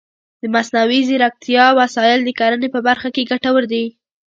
[0.41, 3.85] د مصنوعي ځیرکتیا وسایل د کرنې په برخه کې ګټور دي.